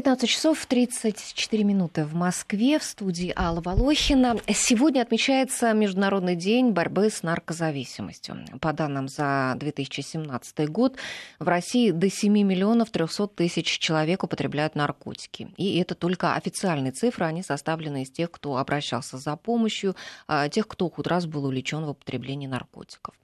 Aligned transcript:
15 0.00 0.30
часов 0.30 0.64
34 0.64 1.62
минуты 1.62 2.06
в 2.06 2.14
Москве, 2.14 2.78
в 2.78 2.82
студии 2.82 3.34
Алла 3.36 3.60
Волохина. 3.60 4.38
Сегодня 4.48 5.02
отмечается 5.02 5.74
Международный 5.74 6.36
день 6.36 6.70
борьбы 6.70 7.10
с 7.10 7.22
наркозависимостью. 7.22 8.38
По 8.62 8.72
данным 8.72 9.08
за 9.08 9.52
2017 9.56 10.70
год, 10.70 10.96
в 11.38 11.46
России 11.46 11.90
до 11.90 12.08
7 12.08 12.32
миллионов 12.32 12.88
300 12.88 13.26
тысяч 13.26 13.78
человек 13.78 14.24
употребляют 14.24 14.74
наркотики. 14.74 15.50
И 15.58 15.78
это 15.78 15.94
только 15.94 16.34
официальные 16.34 16.92
цифры, 16.92 17.26
они 17.26 17.42
составлены 17.42 18.04
из 18.04 18.10
тех, 18.10 18.30
кто 18.30 18.56
обращался 18.56 19.18
за 19.18 19.36
помощью, 19.36 19.96
а 20.26 20.48
тех, 20.48 20.66
кто 20.66 20.88
хоть 20.88 21.08
раз 21.08 21.26
был 21.26 21.44
увлечен 21.44 21.84
в 21.84 21.90
употреблении 21.90 22.46
наркотиков. 22.46 23.14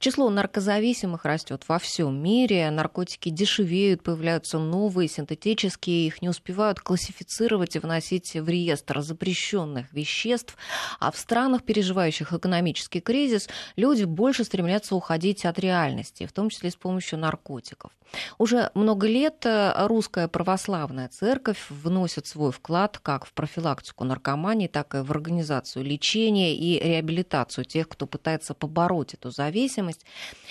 Число 0.00 0.28
наркозависимых 0.28 1.24
растет 1.24 1.62
во 1.66 1.78
всем 1.78 2.22
мире, 2.22 2.70
наркотики 2.70 3.30
дешевеют, 3.30 4.02
появляются 4.02 4.58
новые 4.58 5.08
синтетические, 5.08 6.08
их 6.08 6.25
не 6.26 6.30
успевают 6.30 6.80
классифицировать 6.80 7.76
и 7.76 7.78
вносить 7.78 8.34
в 8.34 8.48
реестр 8.48 9.00
запрещенных 9.00 9.92
веществ. 9.92 10.56
А 10.98 11.12
в 11.12 11.18
странах, 11.18 11.62
переживающих 11.62 12.32
экономический 12.32 13.00
кризис, 13.00 13.48
люди 13.76 14.02
больше 14.02 14.42
стремятся 14.42 14.96
уходить 14.96 15.44
от 15.44 15.60
реальности, 15.60 16.26
в 16.26 16.32
том 16.32 16.50
числе 16.50 16.72
с 16.72 16.76
помощью 16.76 17.20
наркотиков. 17.20 17.92
Уже 18.38 18.70
много 18.74 19.06
лет 19.06 19.44
э, 19.44 19.86
русская 19.86 20.28
православная 20.28 21.08
церковь 21.08 21.66
вносит 21.68 22.26
свой 22.26 22.52
вклад 22.52 22.98
как 22.98 23.26
в 23.26 23.32
профилактику 23.32 24.04
наркомании, 24.04 24.68
так 24.68 24.94
и 24.94 24.98
в 24.98 25.10
организацию 25.10 25.84
лечения 25.84 26.54
и 26.54 26.78
реабилитацию 26.78 27.64
тех, 27.64 27.88
кто 27.88 28.06
пытается 28.06 28.54
побороть 28.54 29.14
эту 29.14 29.30
зависимость. 29.30 30.04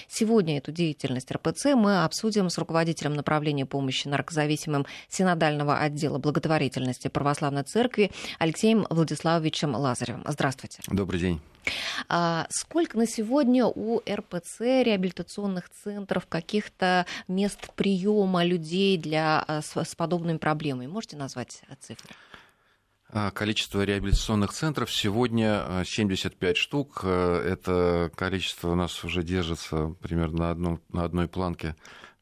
Сегодня 0.08 0.58
эту 0.58 0.72
деятельность 0.72 1.32
РПЦ 1.32 1.76
мы 1.76 2.04
обсудим 2.04 2.50
с 2.50 2.58
руководителем 2.58 3.14
направления 3.14 3.66
помощи 3.66 4.08
наркозависимым 4.08 4.86
синодального 5.56 5.80
отдела 5.80 6.18
благотворительности 6.18 7.08
Православной 7.08 7.64
Церкви 7.64 8.12
Алексеем 8.40 8.86
Владиславовичем 8.90 9.76
Лазаревым. 9.76 10.24
Здравствуйте. 10.28 10.82
Добрый 10.88 11.20
день. 11.20 11.42
А 12.10 12.46
сколько 12.50 12.98
на 12.98 13.08
сегодня 13.08 13.66
у 13.66 14.00
РПЦ 14.08 14.84
реабилитационных 14.84 15.70
центров, 15.70 16.28
каких-то 16.28 17.06
мест 17.28 17.72
приема 17.76 18.44
людей 18.44 18.98
для, 18.98 19.44
а, 19.48 19.62
с, 19.62 19.76
с 19.76 19.96
подобными 19.96 20.38
проблемами? 20.38 20.88
Можете 20.88 21.18
назвать 21.18 21.62
цифры? 21.80 22.10
А, 23.10 23.32
количество 23.32 23.84
реабилитационных 23.84 24.52
центров 24.52 24.94
сегодня 24.94 25.84
75 25.86 26.58
штук. 26.58 27.04
Это 27.04 28.12
количество 28.16 28.72
у 28.72 28.76
нас 28.76 29.04
уже 29.04 29.24
держится 29.24 29.96
примерно 30.02 30.38
на, 30.38 30.52
одном, 30.52 30.82
на 30.90 31.04
одной 31.04 31.28
планке 31.28 31.76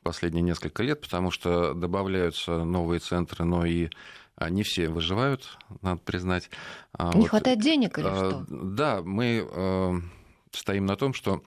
последние 0.03 0.43
несколько 0.43 0.83
лет, 0.83 1.01
потому 1.01 1.31
что 1.31 1.73
добавляются 1.73 2.63
новые 2.63 2.99
центры, 2.99 3.45
но 3.45 3.65
и 3.65 3.89
а, 4.35 4.49
не 4.49 4.63
все 4.63 4.89
выживают, 4.89 5.57
надо 5.81 6.01
признать. 6.01 6.49
А 6.93 7.13
не 7.13 7.21
вот, 7.21 7.29
хватает 7.29 7.59
денег 7.59 7.97
или 7.97 8.07
а, 8.07 8.15
что? 8.15 8.45
Да, 8.49 9.01
мы 9.01 10.03
стоим 10.51 10.85
на 10.85 10.95
том, 10.95 11.13
что 11.13 11.41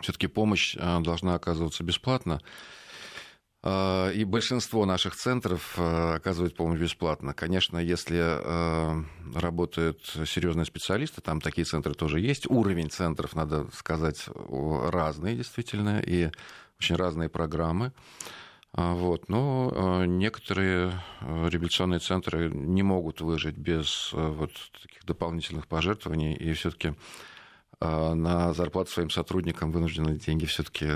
все-таки 0.00 0.26
помощь 0.26 0.76
должна 0.76 1.34
оказываться 1.34 1.82
бесплатно. 1.84 2.40
И 3.64 4.24
большинство 4.26 4.84
наших 4.86 5.14
центров 5.14 5.78
оказывают 5.78 6.56
помощь 6.56 6.80
бесплатно. 6.80 7.32
Конечно, 7.32 7.78
если 7.78 8.40
работают 9.38 10.00
серьезные 10.26 10.64
специалисты, 10.64 11.20
там 11.20 11.40
такие 11.40 11.64
центры 11.64 11.94
тоже 11.94 12.18
есть. 12.18 12.50
Уровень 12.50 12.90
центров, 12.90 13.36
надо 13.36 13.68
сказать, 13.72 14.26
разный 14.26 15.36
действительно, 15.36 16.02
и 16.04 16.32
очень 16.82 16.96
разные 16.96 17.28
программы. 17.28 17.92
А, 18.72 18.94
вот. 18.94 19.28
Но 19.28 19.72
а, 19.72 20.04
некоторые 20.04 21.00
а, 21.20 21.48
реабилитационные 21.48 22.00
центры 22.00 22.50
не 22.50 22.82
могут 22.82 23.20
выжить 23.20 23.56
без 23.56 24.10
вот 24.12 24.50
таких 24.82 25.04
дополнительных 25.04 25.68
пожертвований, 25.68 26.34
и 26.34 26.52
все-таки 26.54 26.94
на 27.80 28.54
зарплату 28.54 28.92
своим 28.92 29.10
сотрудникам 29.10 29.72
вынуждены 29.72 30.16
деньги 30.16 30.44
все-таки 30.44 30.86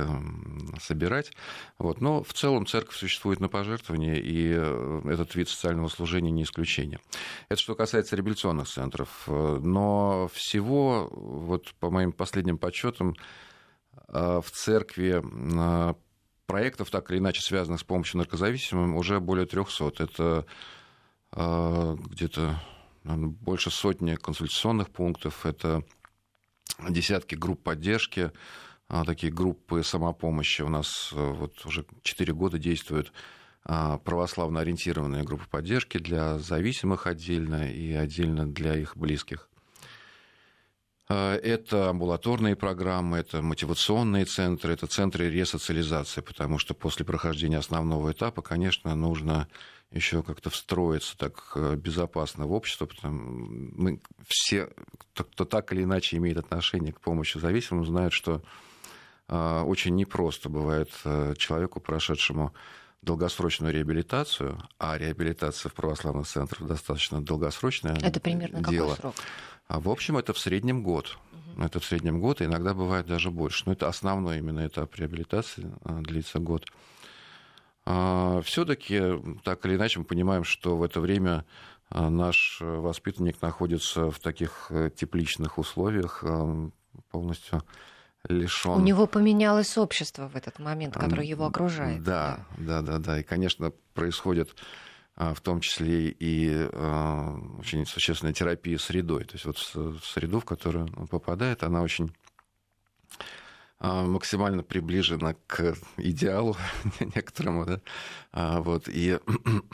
собирать. 0.81 1.33
Вот. 1.79 2.01
Но 2.01 2.23
в 2.23 2.33
целом 2.33 2.65
церковь 2.65 2.95
существует 2.95 3.41
на 3.41 3.49
пожертвования, 3.49 4.15
и 4.15 4.55
э, 4.57 5.01
этот 5.07 5.35
вид 5.35 5.49
социального 5.49 5.89
служения 5.89 6.31
не 6.31 6.45
исключение. 6.45 7.01
Это 7.49 7.61
что 7.61 7.75
касается 7.75 8.15
реабилитационных 8.15 8.69
центров. 8.69 9.25
Но 9.27 10.31
всего, 10.33 11.09
вот 11.11 11.75
по 11.81 11.91
моим 11.91 12.13
последним 12.13 12.57
подсчетам, 12.57 13.17
в 14.09 14.45
церкви 14.53 15.23
проектов, 16.47 16.91
так 16.91 17.11
или 17.11 17.19
иначе 17.19 17.43
связанных 17.43 17.81
с 17.81 17.85
помощью 17.85 18.19
наркозависимым, 18.19 18.97
уже 18.97 19.21
более 19.21 19.47
300. 19.47 19.93
Это 19.99 20.47
э, 21.33 21.97
где-то 22.11 22.61
больше 23.05 23.71
сотни 23.71 24.15
консультационных 24.15 24.91
пунктов, 24.91 25.47
это 25.47 25.85
десятки 26.89 27.35
групп 27.35 27.63
поддержки, 27.63 28.33
э, 28.89 29.03
такие 29.05 29.33
группы 29.33 29.83
самопомощи. 29.83 30.63
У 30.63 30.69
нас 30.69 31.11
э, 31.13 31.17
вот 31.17 31.65
уже 31.67 31.85
4 32.03 32.33
года 32.33 32.59
действуют 32.59 33.13
э, 33.65 33.99
православно 34.05 34.61
ориентированные 34.61 35.25
группы 35.25 35.47
поддержки 35.49 35.99
для 35.99 36.39
зависимых 36.39 37.07
отдельно 37.07 37.71
и 37.71 37.93
отдельно 37.93 38.47
для 38.47 38.77
их 38.77 38.97
близких. 38.97 39.49
Э, 41.09 41.35
это 41.35 41.91
амбулаторные 41.91 42.57
программы, 42.57 43.19
это 43.19 43.43
мотивационные 43.43 44.25
центры, 44.25 44.73
это 44.73 44.87
центры 44.87 45.31
ресоциализации, 45.31 46.21
потому 46.21 46.59
что 46.59 46.75
после 46.75 47.05
прохождения 47.05 47.59
основного 47.59 48.13
этапа, 48.13 48.43
конечно, 48.43 48.95
нужно 48.95 49.49
еще 49.93 50.23
как-то 50.23 50.51
встроиться 50.51 51.17
так 51.17 51.53
э, 51.55 51.77
безопасно 51.77 52.47
в 52.47 52.53
общество, 52.53 52.87
потому 52.87 53.49
мы 53.77 54.01
все, 54.27 54.69
кто 55.15 55.45
так 55.45 55.73
или 55.73 55.85
иначе 55.85 56.17
имеет 56.17 56.39
отношение 56.39 56.93
к 56.93 57.01
помощи 57.01 57.39
зависимым, 57.39 57.87
знают, 57.87 58.13
что 58.13 58.43
э, 59.29 59.61
очень 59.61 59.95
непросто 59.95 60.49
бывает 60.49 60.91
человеку, 61.39 61.81
прошедшему 61.81 62.53
долгосрочную 63.03 63.73
реабилитацию, 63.73 64.59
а 64.79 64.99
реабилитация 64.99 65.71
в 65.71 65.75
православных 65.75 66.27
центрах 66.27 66.67
достаточно 66.67 67.23
долгосрочное 67.23 67.97
Это 68.03 68.19
примерно 68.19 68.65
дело. 68.65 68.97
какой 68.97 69.13
срок? 69.13 69.15
А 69.69 69.81
в 69.81 69.89
общем, 69.89 70.17
это 70.17 70.33
в 70.33 70.39
среднем 70.39 70.83
год. 70.83 71.19
Это 71.59 71.81
в 71.81 71.85
среднем 71.85 72.21
год, 72.21 72.43
иногда 72.43 72.75
бывает 72.75 73.07
даже 73.07 73.31
больше. 73.31 73.65
Но 73.67 73.73
это 73.73 73.89
основной 73.89 74.39
именно 74.39 74.67
этап 74.67 74.95
реабилитации, 74.97 75.73
а, 75.85 76.01
длится 76.03 76.39
год. 76.39 76.67
А, 77.87 78.43
Все-таки, 78.43 79.01
так 79.43 79.65
или 79.65 79.77
иначе, 79.77 80.01
мы 80.01 80.05
понимаем, 80.05 80.45
что 80.45 80.77
в 80.77 80.83
это 80.83 81.01
время 81.01 81.47
а, 81.89 82.11
наш 82.11 82.59
воспитанник 82.61 83.41
находится 83.41 84.11
в 84.11 84.19
таких 84.19 84.67
э, 84.71 84.91
тепличных 84.95 85.57
условиях, 85.57 86.23
полностью 87.11 87.63
лишен. 88.29 88.73
У 88.73 88.81
него 88.81 89.07
поменялось 89.07 89.79
общество 89.79 90.29
в 90.29 90.37
этот 90.37 90.59
момент, 90.59 90.95
которое 90.95 91.27
его 91.27 91.47
окружает. 91.47 92.03
Да, 92.03 92.41
да, 92.59 92.83
да, 92.83 92.99
да. 92.99 93.21
И, 93.21 93.23
конечно, 93.23 93.73
происходит 93.95 94.55
в 95.17 95.41
том 95.41 95.61
числе 95.61 96.09
и 96.09 96.69
а, 96.73 97.35
очень 97.59 97.87
существенная 97.87 98.35
терапия 98.35 98.77
средой. 98.77 99.25
То 99.25 99.35
есть 99.35 99.47
вот 99.47 99.59
среду, 100.05 100.41
в 100.41 100.45
которую 100.45 100.89
он 100.95 101.07
попадает, 101.07 101.63
она 101.63 101.83
очень 101.83 102.15
а, 103.79 104.05
максимально 104.05 104.63
приближена 104.63 105.35
к 105.47 105.75
идеалу 105.97 106.57
некоторому, 107.01 107.65
да, 107.65 108.61
вот, 108.61 108.89
и 108.89 109.19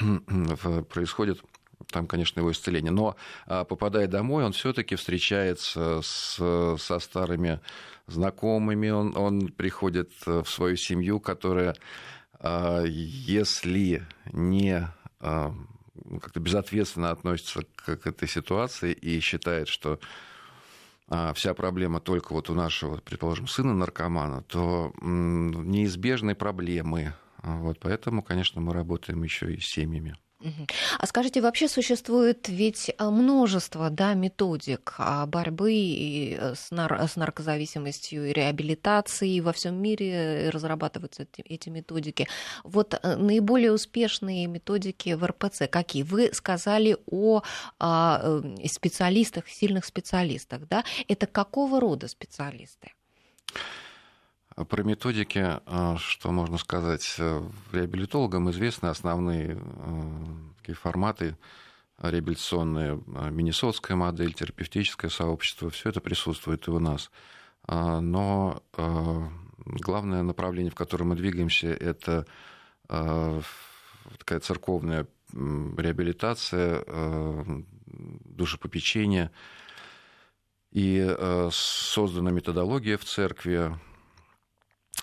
происходит 0.89 1.43
там, 1.91 2.07
конечно, 2.07 2.39
его 2.39 2.53
исцеление. 2.53 2.93
Но 2.93 3.17
попадая 3.47 4.07
домой, 4.07 4.45
он 4.45 4.53
все-таки 4.53 4.95
встречается 4.95 6.01
с, 6.03 6.37
со 6.79 6.99
старыми 7.01 7.59
знакомыми, 8.07 8.91
он, 8.91 9.17
он 9.17 9.49
приходит 9.49 10.13
в 10.25 10.45
свою 10.45 10.77
семью, 10.77 11.19
которая, 11.19 11.75
если 12.85 14.07
не 14.33 14.89
а, 15.02 15.02
как-то 15.23 16.41
безответственно 16.41 17.11
относится 17.11 17.63
к, 17.77 17.97
к 17.97 18.07
этой 18.07 18.29
ситуации 18.29 18.93
и 18.93 19.21
считает, 19.21 19.69
что 19.69 20.01
а, 21.09 21.33
вся 21.35 21.55
проблема 21.55 22.01
только 22.01 22.33
вот 22.33 22.51
у 22.51 22.55
нашего, 22.55 22.97
предположим, 22.99 23.47
сына 23.47 23.75
наркомана, 23.75 24.43
то 24.43 24.93
неизбежны 25.01 26.35
проблемы. 26.35 27.15
Вот, 27.43 27.79
поэтому, 27.81 28.23
конечно, 28.23 28.61
мы 28.61 28.73
работаем 28.73 29.23
еще 29.23 29.53
и 29.53 29.61
с 29.61 29.67
семьями. 29.67 30.17
А 30.99 31.07
скажите, 31.07 31.41
вообще 31.41 31.69
существует 31.69 32.49
ведь 32.49 32.91
э, 32.97 33.11
множество 33.11 33.91
да, 33.91 34.15
методик 34.15 34.95
а, 34.99 35.27
борьбы 35.27 35.73
э, 35.73 36.55
с, 36.55 36.71
нар- 36.71 37.09
с 37.09 37.17
наркозависимостью 37.17 38.29
и 38.29 38.33
реабилитацией. 38.33 39.41
Во 39.41 39.53
всем 39.53 39.81
мире 39.81 40.51
разрабатываются 40.51 41.23
эти, 41.23 41.41
эти 41.43 41.69
методики. 41.69 42.29
Вот 42.65 42.95
э, 42.95 43.17
наиболее 43.17 43.73
успешные 43.73 44.47
методики 44.47 45.15
в 45.15 45.25
РПЦ 45.25 45.69
какие? 45.71 46.03
Вы 46.03 46.31
сказали 46.33 46.97
о 47.11 47.43
а, 47.79 48.43
специалистах, 48.67 49.49
сильных 49.49 49.85
специалистах. 49.85 50.67
Да? 50.69 50.85
Это 51.09 51.27
какого 51.27 51.81
рода 51.81 52.09
специалисты? 52.09 52.93
Про 54.57 54.83
методики, 54.83 55.61
что 55.99 56.31
можно 56.31 56.59
сказать, 56.59 57.17
реабилитологам 57.73 58.51
известны 58.51 58.89
основные 58.89 59.59
такие 60.59 60.77
форматы 60.77 61.37
реабилитационные, 61.99 63.01
миннесотская 63.31 63.97
модель, 63.97 64.33
терапевтическое 64.35 65.11
сообщество, 65.11 65.71
все 65.71 65.89
это 65.91 66.01
присутствует 66.01 66.67
и 66.67 66.71
у 66.71 66.79
нас. 66.81 67.11
Но 67.67 68.63
главное 69.57 70.23
направление, 70.23 70.71
в 70.71 70.75
котором 70.75 71.09
мы 71.11 71.17
двигаемся, 71.17 71.69
это 71.69 72.27
такая 72.89 74.41
церковная 74.41 75.07
реабилитация, 75.33 76.85
душепопечение. 77.87 79.31
И 80.73 81.17
создана 81.51 82.31
методология 82.31 82.97
в 82.97 83.05
церкви, 83.05 83.79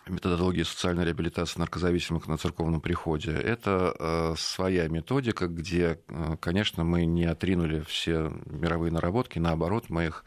методология 0.07 0.63
социальной 0.63 1.05
реабилитации 1.05 1.59
наркозависимых 1.59 2.27
на 2.27 2.37
церковном 2.37 2.81
приходе. 2.81 3.31
Это 3.31 3.95
э, 3.97 4.35
своя 4.37 4.87
методика, 4.87 5.47
где, 5.47 5.99
э, 6.07 6.37
конечно, 6.39 6.83
мы 6.83 7.05
не 7.05 7.25
отринули 7.25 7.81
все 7.81 8.31
мировые 8.45 8.91
наработки, 8.91 9.39
наоборот, 9.39 9.85
мы 9.89 10.07
их 10.07 10.25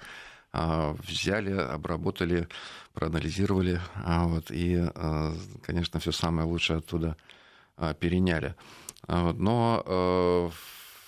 э, 0.53 0.95
взяли, 1.07 1.53
обработали, 1.53 2.49
проанализировали, 2.93 3.81
вот, 4.05 4.51
и, 4.51 4.85
конечно, 5.63 5.99
все 5.99 6.13
самое 6.13 6.47
лучшее 6.47 6.81
оттуда 6.81 7.17
переняли. 8.01 8.55
Но 9.09 10.53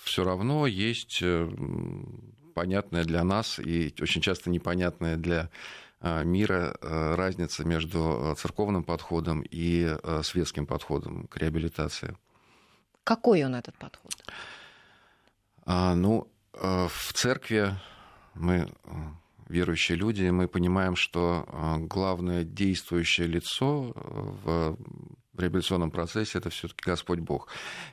все 0.03 0.23
равно 0.23 0.65
есть 0.65 1.23
понятное 2.55 3.03
для 3.03 3.23
нас 3.23 3.59
и 3.59 3.93
очень 4.01 4.21
часто 4.21 4.49
непонятное 4.49 5.17
для 5.17 5.51
мира 6.23 6.77
э, 6.81 7.15
разница 7.15 7.65
между 7.65 7.99
э, 7.99 8.35
церковным 8.35 8.83
подходом 8.83 9.41
и 9.41 9.95
светским 10.23 10.67
подходом 10.67 11.27
к 11.27 11.37
реабилитации. 11.37 12.15
Какой 13.03 13.43
он 13.43 13.55
этот 13.55 13.75
подход? 13.77 14.13
А, 15.65 15.95
ну, 15.95 16.27
в 16.53 17.13
церкви 17.13 17.75
мы 18.33 18.71
верующие 19.49 19.97
люди, 19.97 20.29
мы 20.29 20.47
понимаем, 20.47 20.95
что 20.95 21.47
главное 21.81 22.43
действующее 22.43 23.27
лицо 23.27 23.93
в 23.95 24.77
реабилитационном 25.37 25.91
процессе 25.91 26.37
это 26.37 26.49
все-таки 26.49 26.89
Господь 26.89 27.19
Бог. 27.19 27.49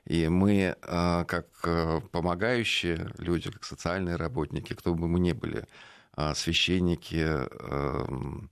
И 0.07 0.29
мы, 0.29 0.77
как 0.81 1.47
помогающие 2.13 3.11
люди, 3.19 3.51
как 3.51 3.65
социальные 3.65 4.17
работники, 4.17 4.75
кто 4.75 4.95
бы 4.95 5.09
мы 5.09 5.19
ни 5.19 5.33
были, 5.33 5.61
а, 5.61 5.67
священники, 6.35 7.25
эм, 7.25 8.51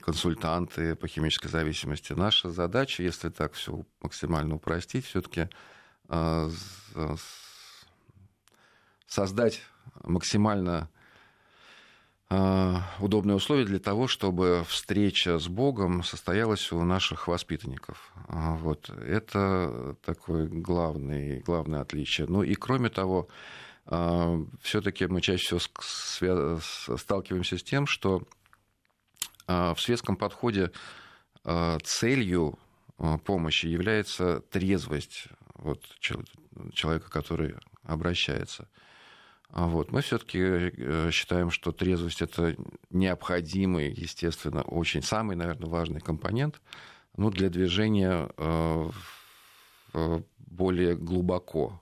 консультанты 0.00 0.94
по 0.94 1.08
химической 1.08 1.48
зависимости. 1.48 2.12
Наша 2.12 2.50
задача, 2.50 3.02
если 3.02 3.28
так 3.28 3.54
все 3.54 3.84
максимально 4.00 4.54
упростить, 4.54 5.04
все-таки 5.04 5.48
а, 6.08 6.48
создать 9.06 9.60
максимально 10.04 10.88
а, 12.30 12.82
удобные 13.00 13.36
условия 13.36 13.64
для 13.64 13.80
того, 13.80 14.06
чтобы 14.06 14.64
встреча 14.68 15.38
с 15.38 15.48
Богом 15.48 16.04
состоялась 16.04 16.70
у 16.72 16.82
наших 16.84 17.26
воспитанников. 17.28 18.12
Вот. 18.28 18.90
Это 18.90 19.96
такое 20.04 20.46
главное, 20.46 21.40
главное 21.40 21.80
отличие. 21.80 22.26
Ну 22.28 22.42
и 22.42 22.54
кроме 22.54 22.90
того, 22.90 23.28
а, 23.28 23.67
все-таки 23.88 25.06
мы 25.06 25.22
чаще 25.22 25.58
всего 25.58 26.60
сталкиваемся 26.98 27.56
с 27.56 27.62
тем, 27.62 27.86
что 27.86 28.22
а, 29.46 29.72
в 29.74 29.80
светском 29.80 30.16
подходе 30.16 30.72
а, 31.44 31.78
целью 31.82 32.58
помощи 33.24 33.66
является 33.66 34.40
трезвость 34.50 35.28
вот, 35.54 35.84
человека, 36.72 37.10
который 37.10 37.54
обращается. 37.84 38.68
Вот. 39.50 39.92
Мы 39.92 40.02
все-таки 40.02 40.40
э, 40.40 41.10
считаем, 41.12 41.52
что 41.52 41.70
трезвость 41.70 42.20
это 42.22 42.56
необходимый, 42.90 43.90
естественно, 43.92 44.62
очень 44.62 45.00
самый, 45.00 45.36
наверное, 45.36 45.70
важный 45.70 46.00
компонент 46.00 46.60
ну, 47.16 47.30
для 47.30 47.48
движения 47.48 48.28
более 50.38 50.96
глубоко 50.96 51.80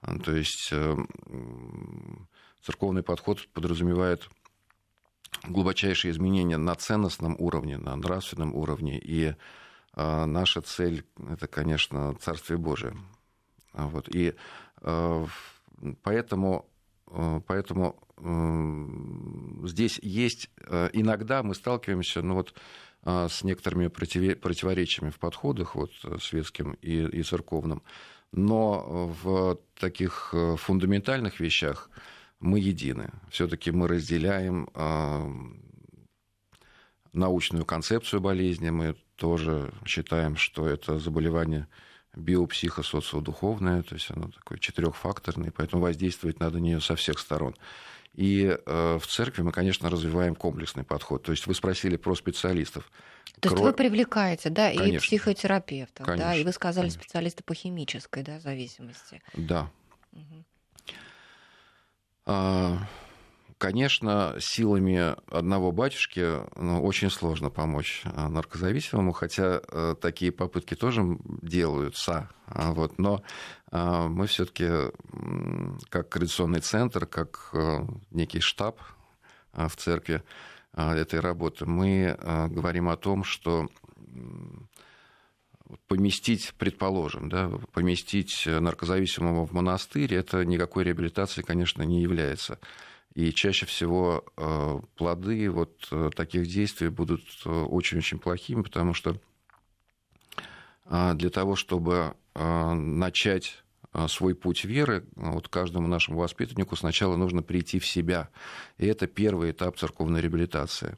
то 0.00 0.34
есть 0.34 0.68
э, 0.72 0.96
церковный 2.62 3.02
подход 3.02 3.46
подразумевает 3.52 4.28
глубочайшие 5.48 6.12
изменения 6.12 6.56
на 6.58 6.74
ценностном 6.74 7.36
уровне, 7.38 7.78
на 7.78 7.96
нравственном 7.96 8.54
уровне. 8.54 8.98
И 8.98 9.34
э, 9.94 10.24
наша 10.24 10.60
цель– 10.60 11.04
это, 11.30 11.46
конечно, 11.46 12.14
Царствие 12.20 12.58
Божие. 12.58 12.96
Вот. 13.72 14.08
И 14.14 14.34
э, 14.82 15.26
поэтому, 16.02 16.70
поэтому 17.46 18.00
здесь 19.64 20.00
есть, 20.02 20.48
иногда 20.92 21.42
мы 21.42 21.54
сталкиваемся 21.54 22.22
ну 22.22 22.34
вот, 22.34 22.54
с 23.04 23.44
некоторыми 23.44 23.88
противоречиями 23.88 25.10
в 25.10 25.18
подходах 25.18 25.74
вот, 25.74 25.90
светским 26.20 26.72
и, 26.80 27.04
и 27.04 27.22
церковным. 27.22 27.82
Но 28.32 29.14
в 29.22 29.58
таких 29.78 30.30
э, 30.32 30.56
фундаментальных 30.56 31.40
вещах 31.40 31.90
мы 32.40 32.58
едины. 32.58 33.10
Все-таки 33.30 33.70
мы 33.70 33.88
разделяем 33.88 34.68
научную 37.12 37.64
концепцию 37.64 38.20
болезни. 38.20 38.70
Мы 38.70 38.94
тоже 39.16 39.72
считаем, 39.86 40.36
что 40.36 40.68
это 40.68 40.98
заболевание 40.98 41.66
биопсихосоциодуховное, 42.14 43.82
то 43.82 43.94
есть 43.94 44.10
оно 44.10 44.30
такое 44.30 44.58
четырехфакторное, 44.58 45.52
поэтому 45.54 45.82
воздействовать 45.82 46.40
надо 46.40 46.58
на 46.58 46.62
нее 46.62 46.80
со 46.80 46.96
всех 46.96 47.18
сторон. 47.18 47.54
И 48.14 48.44
э, 48.46 48.98
в 48.98 49.06
церкви 49.06 49.42
мы, 49.42 49.52
конечно, 49.52 49.90
развиваем 49.90 50.34
комплексный 50.34 50.84
подход. 50.84 51.22
То 51.22 51.32
есть 51.32 51.46
вы 51.46 51.54
спросили 51.54 51.96
про 51.96 52.14
специалистов. 52.14 52.90
То 53.40 53.50
есть 53.50 53.60
вы 53.60 53.72
привлекаете, 53.72 54.48
да, 54.48 54.70
конечно. 54.70 54.96
и 54.96 54.98
психотерапевтов, 54.98 56.06
конечно. 56.06 56.26
да, 56.26 56.34
и 56.34 56.44
вы 56.44 56.52
сказали 56.52 56.84
конечно. 56.84 57.02
специалисты 57.02 57.44
по 57.44 57.54
химической 57.54 58.22
да, 58.22 58.40
зависимости. 58.40 59.22
Да. 59.34 59.70
Угу. 60.12 60.44
А, 62.24 62.78
конечно, 63.58 64.36
силами 64.40 65.14
одного 65.30 65.70
батюшки 65.70 66.40
ну, 66.56 66.82
очень 66.82 67.10
сложно 67.10 67.50
помочь 67.50 68.02
а, 68.04 68.28
наркозависимому, 68.28 69.12
хотя 69.12 69.60
а, 69.68 69.94
такие 69.94 70.32
попытки 70.32 70.74
тоже 70.74 71.02
делаются. 71.42 72.30
А, 72.46 72.72
вот, 72.72 72.98
но 72.98 73.22
мы 73.72 74.28
все-таки, 74.28 74.68
как 75.90 76.08
координационный 76.08 76.60
центр, 76.60 77.04
как 77.04 77.50
а, 77.52 77.86
некий 78.10 78.40
штаб 78.40 78.80
в 79.52 79.74
церкви, 79.76 80.22
этой 80.76 81.20
работы, 81.20 81.64
мы 81.66 82.16
а, 82.18 82.48
говорим 82.48 82.88
о 82.88 82.96
том, 82.96 83.24
что 83.24 83.68
поместить, 85.88 86.52
предположим, 86.58 87.28
да, 87.28 87.50
поместить 87.72 88.44
наркозависимого 88.46 89.46
в 89.46 89.52
монастырь, 89.52 90.14
это 90.14 90.44
никакой 90.44 90.84
реабилитации, 90.84 91.42
конечно, 91.42 91.82
не 91.82 92.02
является. 92.02 92.58
И 93.14 93.32
чаще 93.32 93.64
всего 93.64 94.24
а, 94.36 94.80
плоды 94.96 95.50
вот 95.50 95.90
таких 96.14 96.46
действий 96.46 96.88
будут 96.88 97.24
очень-очень 97.44 98.18
плохими, 98.18 98.62
потому 98.62 98.94
что 98.94 99.18
для 100.88 101.30
того, 101.30 101.56
чтобы 101.56 102.14
начать 102.34 103.56
а, 103.58 103.65
свой 104.08 104.34
путь 104.34 104.64
веры, 104.64 105.06
вот 105.16 105.48
каждому 105.48 105.88
нашему 105.88 106.18
воспитаннику 106.18 106.76
сначала 106.76 107.16
нужно 107.16 107.42
прийти 107.42 107.78
в 107.78 107.86
себя. 107.86 108.28
И 108.78 108.86
это 108.86 109.06
первый 109.06 109.50
этап 109.52 109.76
церковной 109.78 110.20
реабилитации. 110.20 110.96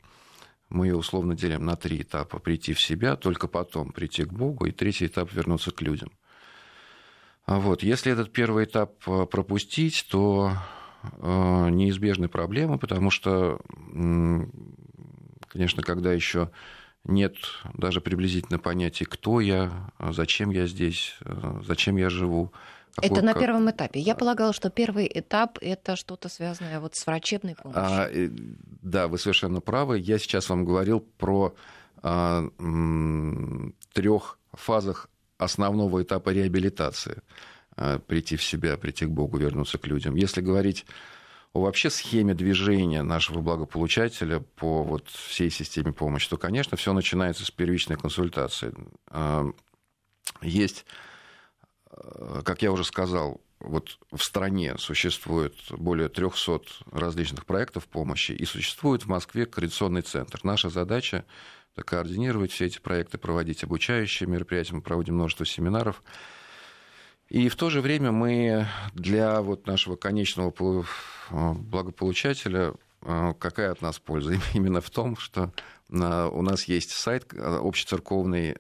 Мы 0.69 0.89
ее 0.89 0.97
условно 0.97 1.35
делим 1.35 1.65
на 1.65 1.77
три 1.77 2.03
этапа. 2.03 2.39
Прийти 2.39 2.75
в 2.75 2.81
себя, 2.81 3.17
только 3.17 3.49
потом 3.49 3.93
прийти 3.93 4.25
к 4.25 4.33
Богу, 4.33 4.67
и 4.67 4.73
третий 4.73 5.07
этап 5.07 5.33
вернуться 5.33 5.71
к 5.71 5.81
людям. 5.81 6.11
А 7.47 7.59
вот. 7.59 7.83
Если 7.83 8.13
этот 8.13 8.33
первый 8.33 8.65
этап 8.65 8.95
а, 9.07 9.25
пропустить, 9.25 10.07
то 10.11 10.53
неизбежны 11.23 12.29
проблемы, 12.29 12.77
потому 12.77 13.11
что, 13.11 13.61
конечно, 15.49 15.83
когда 15.83 16.13
еще 16.13 16.51
нет 17.05 17.37
даже 17.73 18.01
приблизительно 18.01 18.59
понятия, 18.59 19.07
кто 19.07 19.41
я, 19.41 19.93
зачем 19.99 20.51
я 20.51 20.67
здесь, 20.67 21.17
зачем 21.63 21.97
я 21.97 22.11
живу, 22.11 22.53
это 23.03 23.23
на 23.23 23.35
первом 23.35 23.71
этапе. 23.71 24.01
Я 24.01 24.15
полагала, 24.15 24.53
что 24.53 24.71
первый 24.71 25.11
этап 25.13 25.59
это 25.61 25.97
что-то 25.97 26.29
связанное 26.29 26.81
вот 26.81 26.95
с 26.95 27.07
врачебной 27.07 27.55
помощью. 27.55 27.83
А, 27.83 28.09
да, 28.83 29.09
вы 29.09 29.19
совершенно 29.19 29.61
правы. 29.61 29.99
Я 29.99 30.19
сейчас 30.19 30.49
вам 30.49 30.65
говорил 30.65 31.01
про 31.01 31.55
а, 32.03 32.45
трех 33.93 34.39
фазах 34.53 35.09
основного 35.39 36.03
этапа 36.03 36.31
реабилитации. 36.31 37.23
А, 37.77 37.99
прийти 38.01 38.37
в 38.37 38.43
себя, 38.43 38.77
прийти 38.77 39.07
к 39.07 39.11
Богу, 39.11 39.39
вернуться 39.39 39.79
к 39.79 39.87
людям. 39.87 40.17
Если 40.17 40.41
говорить 40.41 40.85
о 41.53 41.63
вообще 41.63 41.91
схеме 41.91 42.35
движения 42.35 43.03
нашего 43.03 43.41
благополучателя 43.41 44.41
по 44.41 44.83
вот 44.83 45.09
всей 45.09 45.51
системе 45.51 45.93
помощи, 45.93 46.29
то, 46.29 46.37
конечно, 46.37 46.77
все 46.77 46.93
начинается 46.93 47.45
с 47.45 47.51
первичной 47.51 47.97
консультации. 47.97 48.75
А, 49.07 49.47
есть 50.43 50.85
как 52.45 52.63
я 52.63 52.73
уже 52.73 52.85
сказал, 52.85 53.41
вот 53.61 53.99
в 54.13 54.23
стране 54.23 54.77
существует 54.79 55.55
более 55.71 56.09
300 56.09 56.61
различных 56.93 57.45
проектов 57.47 57.87
помощи, 57.87 58.33
и 58.33 58.45
существует 58.45 59.03
в 59.03 59.09
Москве 59.09 59.47
координационный 59.47 60.03
центр. 60.03 60.41
Наша 60.43 60.69
задача– 60.69 61.25
это 61.75 61.85
координировать 61.85 62.53
все 62.53 62.67
эти 62.67 62.79
проекты, 62.79 63.19
проводить 63.19 63.65
обучающие 63.65 64.29
мероприятия, 64.29 64.75
мы 64.75 64.83
проводим 64.83 65.15
множество 65.15 65.45
семинаров. 65.45 66.03
И 67.29 67.49
в 67.49 67.57
то 67.57 67.69
же 67.69 67.81
время 67.83 68.11
мы 68.11 68.67
для 68.95 69.43
вот 69.43 69.67
нашего 69.67 69.97
конечного 69.97 70.53
благополучателя 71.31 72.69
а, 72.69 72.75
какая 73.39 73.73
от 73.73 73.83
нас 73.83 73.99
польза? 73.99 74.39
Именно 74.55 74.81
в 74.81 74.91
том, 74.91 75.17
что 75.17 75.53
а, 75.91 76.29
у 76.29 76.43
нас 76.43 76.65
есть 76.65 76.91
сайт, 76.91 77.33
а, 77.35 77.61
общецерковный 77.63 78.57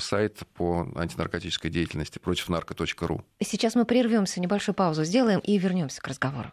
сайт 0.00 0.40
по 0.54 0.88
антинаркотической 0.94 1.70
деятельности 1.70 2.18
против 2.18 2.48
нарко.ру. 2.48 3.22
Сейчас 3.40 3.74
мы 3.74 3.84
прервемся, 3.84 4.40
небольшую 4.40 4.74
паузу 4.74 5.04
сделаем 5.04 5.40
и 5.40 5.58
вернемся 5.58 6.00
к 6.00 6.08
разговору. 6.08 6.52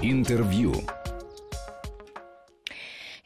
Интервью. 0.00 0.74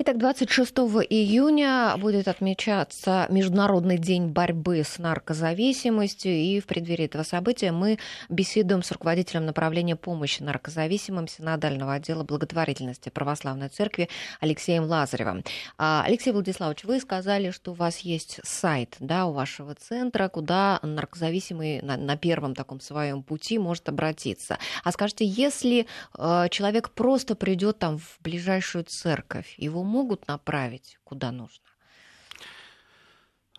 Итак, 0.05 0.19
26 0.19 0.73
июня 1.11 1.95
будет 1.97 2.27
отмечаться 2.27 3.29
Международный 3.31 3.99
день 3.99 4.27
борьбы 4.27 4.83
с 4.83 4.99
наркозависимостью, 4.99 6.33
и 6.33 6.59
в 6.59 6.67
преддверии 6.67 7.05
этого 7.05 7.23
события 7.23 7.71
мы 7.71 8.01
беседуем 8.29 8.83
с 8.83 8.91
руководителем 8.91 9.47
направления 9.47 9.95
помощи 9.95 10.43
наркозависимым 10.43 11.29
Синодального 11.29 11.93
отдела 11.93 12.25
благотворительности 12.25 13.11
Православной 13.11 13.69
Церкви 13.69 14.09
Алексеем 14.41 14.87
Лазаревым. 14.87 15.45
А, 15.79 16.03
Алексей 16.05 16.33
Владиславович, 16.33 16.83
вы 16.83 16.99
сказали, 16.99 17.53
что 17.53 17.71
у 17.71 17.75
вас 17.75 18.01
есть 18.01 18.41
сайт 18.43 18.97
да, 18.99 19.27
у 19.27 19.33
вашего 19.33 19.77
центра, 19.77 20.29
куда 20.29 20.81
наркозависимый 20.83 21.81
на, 21.81 21.97
на 21.97 22.17
первом 22.17 22.57
таком 22.57 22.81
своем 22.81 23.23
пути 23.23 23.57
может 23.57 23.89
обратиться. 23.89 24.59
А 24.83 24.91
скажите, 24.91 25.25
если 25.25 25.87
э, 26.19 26.49
человек 26.51 26.91
просто 26.91 27.37
придет 27.37 27.79
там 27.79 27.99
в 27.99 28.19
ближайшую 28.21 28.83
церковь, 28.83 29.55
его 29.59 29.85
могут 29.93 30.27
направить 30.27 30.99
куда 31.05 31.31
нужно? 31.31 31.65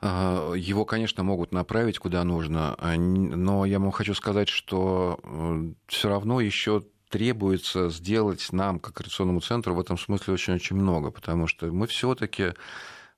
А, 0.02 0.54
его, 0.54 0.84
конечно, 0.84 1.24
могут 1.24 1.54
направить 1.54 2.00
куда 2.00 2.24
нужно, 2.24 2.76
а, 2.78 2.96
но 2.98 3.66
я 3.66 3.80
вам 3.80 3.92
хочу 3.92 4.16
сказать, 4.16 4.50
что 4.50 5.20
э, 5.24 5.74
все 5.88 6.10
равно 6.10 6.42
еще 6.42 6.84
требуется 7.10 7.90
сделать 7.90 8.52
нам, 8.52 8.80
как 8.80 8.96
коррекционному 8.96 9.40
центру, 9.40 9.76
в 9.76 9.80
этом 9.80 9.98
смысле 9.98 10.34
очень-очень 10.34 10.76
много, 10.76 11.12
потому 11.12 11.46
что 11.46 11.68
мы 11.68 11.86
все-таки 11.86 12.54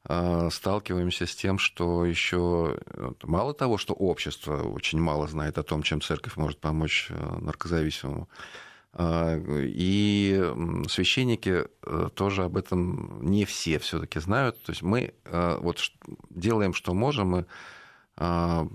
а, 0.03 0.49
сталкиваемся 0.51 1.25
с 1.25 1.35
тем, 1.35 1.57
что 1.57 2.05
еще 2.05 2.77
мало 3.23 3.53
того, 3.53 3.77
что 3.77 3.93
общество 3.93 4.61
очень 4.63 4.99
мало 4.99 5.27
знает 5.27 5.57
о 5.57 5.63
том, 5.63 5.81
чем 5.81 6.01
церковь 6.01 6.35
может 6.35 6.59
помочь 6.59 7.07
э, 7.09 7.37
наркозависимому, 7.39 8.27
и 8.97 10.53
священники 10.87 11.65
э, 11.85 12.09
тоже 12.13 12.43
об 12.43 12.55
этом 12.55 13.21
не 13.21 13.43
все 13.43 13.77
все-таки 13.79 14.19
знают. 14.19 14.61
То 14.63 14.71
есть 14.71 14.83
мы 14.83 15.13
э, 15.25 15.57
вот 15.59 15.81
делаем, 16.29 16.73
что 16.73 16.93
можем, 16.93 17.27
мы 17.27 17.45
а, 18.17 18.67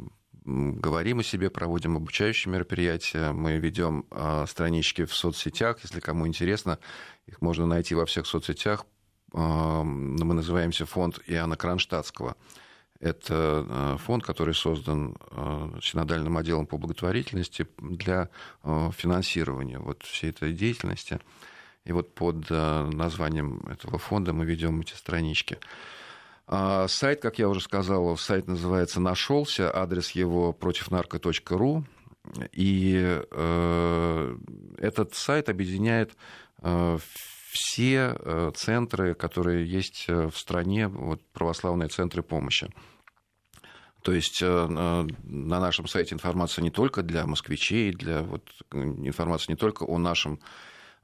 говорим 0.45 1.21
о 1.21 1.23
себе, 1.23 1.49
проводим 1.49 1.97
обучающие 1.97 2.53
мероприятия, 2.53 3.33
мы 3.33 3.57
ведем 3.57 4.05
а, 4.11 4.45
странички 4.47 5.07
в 5.07 5.15
соцсетях, 5.15 5.79
если 5.83 6.01
кому 6.01 6.27
интересно, 6.27 6.79
их 7.27 7.41
можно 7.41 7.67
найти 7.67 7.95
во 7.95 8.05
всех 8.05 8.27
соцсетях. 8.27 8.85
Мы 9.33 10.35
называемся 10.35 10.87
фонд 10.87 11.21
Иоанна 11.29 11.57
Кронштадтского. 11.57 12.35
Это 13.01 13.67
э, 13.67 13.97
фонд, 13.99 14.23
который 14.25 14.53
создан 14.55 15.17
э, 15.31 15.79
синодальным 15.83 16.37
отделом 16.37 16.67
по 16.67 16.77
благотворительности 16.77 17.67
для 17.79 18.29
э, 18.63 18.91
финансирования 18.95 19.79
вот 19.79 20.03
всей 20.03 20.31
этой 20.31 20.53
деятельности. 20.53 21.19
И 21.85 21.93
вот 21.93 22.15
под 22.15 22.51
названием 22.51 23.61
этого 23.61 23.99
фонда 23.99 24.35
мы 24.35 24.45
ведем 24.45 24.83
эти 24.83 24.93
странички. 24.93 25.59
А 26.47 26.87
сайт, 26.89 27.23
как 27.23 27.39
я 27.39 27.49
уже 27.49 27.63
сказал, 27.63 28.19
сайт 28.19 28.49
называется 28.49 29.01
«Нашелся», 29.01 29.75
адрес 29.75 30.11
его 30.11 30.53
противнарко.ру. 30.53 31.85
И 32.53 33.23
этот 34.77 35.15
сайт 35.15 35.49
объединяет 35.49 36.13
все 37.51 38.53
центры, 38.55 39.15
которые 39.15 39.67
есть 39.67 40.07
в 40.09 40.33
стране, 40.33 40.89
вот, 40.89 41.21
православные 41.33 41.89
центры 41.89 42.23
помощи. 42.23 42.69
То 44.03 44.13
есть 44.13 44.41
э, 44.43 44.47
э, 44.47 45.07
на 45.25 45.61
нашем 45.61 45.87
сайте 45.87 46.15
информация 46.15 46.63
не 46.63 46.71
только 46.71 47.03
для 47.03 47.27
москвичей, 47.27 47.93
для 47.93 48.23
вот, 48.23 48.49
информация 48.73 49.53
не 49.53 49.57
только 49.57 49.85
о 49.85 49.99
нашем 49.99 50.41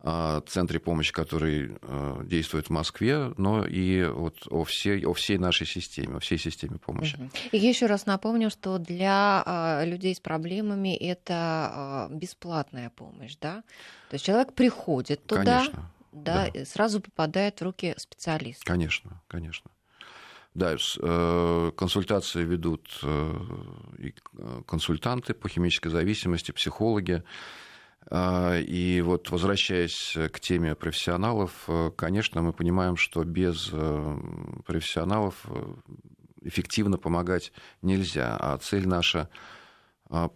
э, 0.02 0.40
центре 0.46 0.80
помощи, 0.80 1.12
который 1.12 1.76
действует 2.24 2.68
в 2.68 2.70
Москве, 2.70 3.34
но 3.36 3.66
и 3.66 4.04
вот 4.04 4.46
о, 4.48 4.64
всей, 4.64 5.04
о 5.04 5.12
всей 5.12 5.36
нашей 5.36 5.66
системе, 5.66 6.16
о 6.16 6.20
всей 6.20 6.38
системе 6.38 6.78
помощи. 6.78 7.18
И 7.52 7.58
еще 7.58 7.86
раз 7.86 8.06
напомню, 8.06 8.50
что 8.50 8.78
для 8.78 9.82
людей 9.84 10.14
с 10.14 10.20
проблемами 10.20 10.96
это 10.96 12.08
бесплатная 12.10 12.90
помощь, 12.90 13.36
да? 13.40 13.62
То 14.08 14.14
есть 14.14 14.24
человек 14.24 14.54
приходит 14.54 15.26
туда, 15.26 15.58
конечно, 15.58 15.90
да, 16.22 16.50
да. 16.50 16.64
сразу 16.64 17.00
попадает 17.00 17.60
в 17.60 17.64
руки 17.64 17.94
специалиста. 17.96 18.64
Конечно, 18.64 19.22
конечно. 19.28 19.70
Да, 20.56 20.74
э, 20.74 21.72
консультации 21.76 22.42
ведут 22.42 22.88
э, 23.02 23.34
э, 23.98 24.62
консультанты 24.66 25.34
по 25.34 25.50
химической 25.50 25.88
зависимости, 25.88 26.50
психологи. 26.50 27.22
И 28.08 29.02
вот 29.04 29.30
возвращаясь 29.30 30.16
к 30.32 30.38
теме 30.38 30.76
профессионалов, 30.76 31.68
конечно, 31.96 32.40
мы 32.40 32.52
понимаем, 32.52 32.96
что 32.96 33.24
без 33.24 33.72
профессионалов 34.64 35.44
эффективно 36.40 36.98
помогать 36.98 37.52
нельзя, 37.82 38.36
а 38.38 38.56
цель 38.58 38.86
наша 38.86 39.28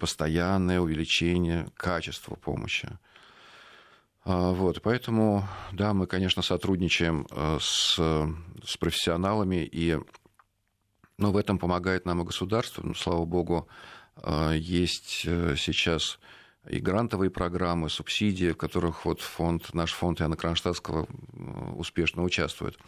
постоянное 0.01 0.81
увеличение 0.81 1.69
качества 1.77 2.35
помощи. 2.35 2.89
Вот, 4.25 4.83
поэтому, 4.83 5.49
да, 5.73 5.95
мы, 5.95 6.07
конечно, 6.07 6.43
сотрудничаем 6.43 7.27
с, 7.59 7.95
с 7.97 8.77
профессионалами, 8.77 9.65
и 9.65 9.99
ну, 11.17 11.33
в 11.33 11.37
этом 11.37 11.59
помогает 11.59 12.05
нам 12.05 12.21
и 12.23 12.25
государство. 12.25 12.83
Ну, 12.83 12.95
слава 12.95 13.25
богу, 13.25 13.69
есть 14.53 15.23
э, 15.27 15.55
сейчас 15.57 16.19
и 16.69 16.79
грантовые 16.79 17.31
программы, 17.31 17.89
субсидии, 17.89 18.53
в 18.53 18.57
которых 18.57 19.05
вот 19.05 19.21
фонд, 19.21 19.73
наш 19.73 19.93
фонд 19.93 20.21
Иоанна 20.21 20.37
Кронштадтского 20.37 21.07
успешно 21.75 22.23
участвует. 22.23 22.79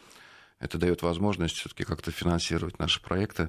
Это 0.58 0.78
дает 0.78 1.02
возможность 1.02 1.56
все-таки 1.56 1.84
как-то 1.84 2.10
финансировать 2.10 2.78
наши 2.78 3.02
проекты. 3.02 3.48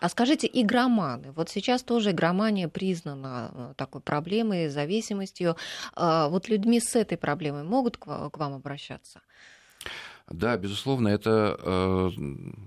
А 0.00 0.08
скажите, 0.08 0.48
игроманы. 0.52 1.32
Вот 1.32 1.50
сейчас 1.50 1.82
тоже 1.82 2.10
игромания 2.10 2.68
признана 2.68 3.50
э, 3.52 3.74
такой 3.76 4.00
проблемой, 4.00 4.68
зависимостью. 4.68 5.56
А 5.94 6.28
вот 6.28 6.48
людьми 6.48 6.80
с 6.80 6.96
этой 6.96 7.18
проблемой 7.18 7.62
могут 7.64 7.96
к 7.96 8.06
вам 8.06 8.54
обращаться? 8.54 9.20
Да, 10.30 10.56
безусловно, 10.56 11.08
это, 11.08 11.58
э, 11.60 12.10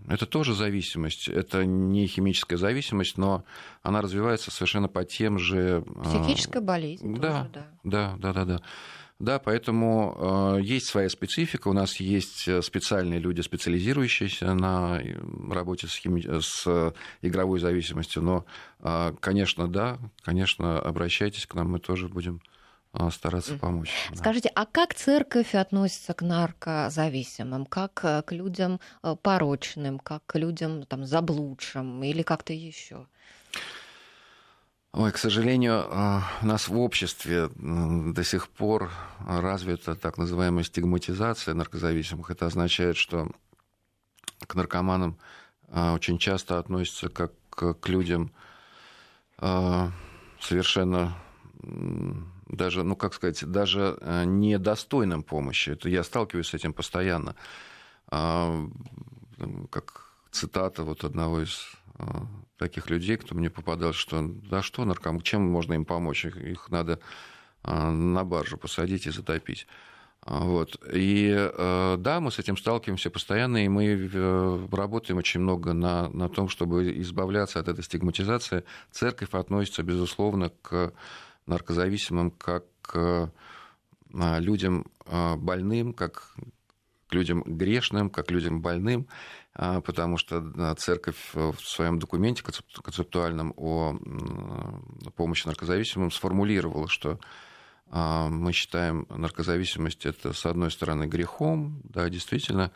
это 0.10 0.26
тоже 0.26 0.54
зависимость. 0.54 1.30
Это 1.30 1.66
не 1.66 2.08
химическая 2.08 2.58
зависимость, 2.58 3.18
но 3.18 3.46
она 3.82 4.02
развивается 4.02 4.52
совершенно 4.52 4.90
по 4.90 5.06
тем 5.06 5.40
же... 5.40 5.84
Э, 5.88 6.04
Психическая 6.04 6.62
болезнь. 6.62 7.16
Да, 7.16 7.46
тоже, 7.46 7.50
да, 7.84 8.16
да, 8.18 8.18
да, 8.18 8.34
да. 8.34 8.46
Да, 8.46 8.62
поэтому 9.40 10.58
э, 10.58 10.62
есть 10.62 10.88
своя 10.88 11.08
специфика. 11.08 11.70
У 11.70 11.74
нас 11.74 11.98
есть 12.00 12.48
э, 12.48 12.62
специальные 12.62 13.20
люди, 13.20 13.42
специализирующиеся 13.42 14.54
на 14.54 15.00
э, 15.02 15.16
работе 15.50 15.88
с, 15.88 15.96
хими... 15.96 16.22
с 16.42 16.94
игровой 17.22 17.60
зависимостью. 17.60 18.22
Но, 18.22 18.46
э, 18.80 19.14
конечно, 19.20 19.68
да, 19.68 19.98
конечно, 20.24 20.80
обращайтесь 20.80 21.46
к 21.46 21.56
нам, 21.56 21.72
мы 21.72 21.80
тоже 21.80 22.10
будем 22.10 22.42
стараться 23.10 23.58
помочь. 23.58 23.92
Скажите, 24.14 24.52
а 24.54 24.68
как 24.68 24.94
церковь 24.94 25.56
относится 25.56 26.14
к 26.14 26.22
наркозависимым? 26.22 27.66
Как 27.66 27.94
к 27.94 28.26
людям 28.30 28.80
порочным, 29.24 29.98
как 29.98 30.24
к 30.28 30.38
людям 30.38 30.84
там, 30.84 31.04
заблудшим 31.04 32.04
или 32.04 32.22
как-то 32.22 32.54
еще? 32.54 33.08
Ой, 34.96 35.12
к 35.12 35.18
сожалению, 35.18 35.88
а, 35.90 36.22
у 36.44 36.46
нас 36.46 36.68
в 36.68 36.78
обществе 36.78 37.50
до 37.56 38.24
сих 38.24 38.48
пор 38.48 38.92
развита 39.26 39.96
так 39.96 40.20
называемая 40.20 40.64
стигматизация 40.64 41.56
наркозависимых. 41.56 42.30
Это 42.30 42.46
означает, 42.46 42.96
что 42.96 43.32
к 44.46 44.54
наркоманам 44.54 45.18
а, 45.70 45.94
очень 45.94 46.20
часто 46.20 46.60
относятся 46.60 47.10
как 47.10 47.32
к 47.50 47.90
людям 47.90 48.32
а, 49.40 49.90
совершенно 50.40 51.18
даже, 52.48 52.84
ну 52.84 52.96
как 52.96 53.16
сказать, 53.16 53.44
даже 53.50 53.98
недостойным 54.28 55.24
помощи. 55.24 55.72
Это 55.72 55.90
я 55.90 56.04
сталкиваюсь 56.04 56.50
с 56.50 56.54
этим 56.54 56.72
постоянно. 56.72 57.36
Как 58.10 60.12
цитата 60.30 60.84
вот 60.84 61.04
одного 61.04 61.42
из 61.42 61.72
таких 62.58 62.90
людей, 62.90 63.18
кто 63.18 63.36
мне 63.36 63.50
попадал, 63.50 63.94
что 63.94 64.22
да 64.22 64.62
что 64.62 64.86
нарком, 64.86 65.22
чем 65.22 65.42
можно 65.44 65.74
им 65.74 65.86
помочь? 65.86 66.26
Их 66.26 66.70
надо 66.70 67.00
на 67.64 68.24
баржу 68.24 68.58
посадить 68.58 69.08
и 69.08 69.12
затопить. 69.12 69.68
Вот. 70.26 70.82
И 70.94 71.52
да, 71.58 72.20
мы 72.22 72.32
с 72.32 72.40
этим 72.40 72.56
сталкиваемся 72.56 73.10
постоянно, 73.10 73.66
и 73.66 73.68
мы 73.68 74.68
работаем 74.72 75.18
очень 75.18 75.42
много 75.42 75.74
на, 75.74 76.10
на 76.10 76.30
том, 76.30 76.48
чтобы 76.48 76.98
избавляться 77.02 77.60
от 77.60 77.68
этой 77.68 77.84
стигматизации. 77.84 78.64
Церковь 78.92 79.34
относится, 79.34 79.84
безусловно, 79.84 80.52
к 80.62 80.94
наркозависимым 81.46 82.32
как 82.32 82.64
к 82.82 83.32
людям 84.12 84.86
больным, 85.38 85.94
как 85.94 86.36
к 87.08 87.14
людям 87.14 87.44
грешным, 87.46 88.10
как 88.10 88.28
к 88.28 88.32
людям 88.32 88.62
больным, 88.62 89.08
а, 89.08 89.14
потому 89.56 90.18
что 90.18 90.76
церковь 90.78 91.32
в 91.34 91.60
своем 91.60 92.00
документе 92.00 92.44
концептуальном 92.44 93.54
о 93.56 93.96
помощи 95.16 95.46
наркозависимым 95.46 96.12
сформулировала, 96.12 96.88
что 96.88 97.20
а, 97.96 98.28
мы 98.28 98.54
считаем 98.54 99.06
наркозависимость 99.10 100.08
это, 100.08 100.34
с 100.34 100.48
одной 100.48 100.72
стороны, 100.72 101.04
грехом, 101.04 101.80
да, 101.84 102.10
действительно, 102.10 102.72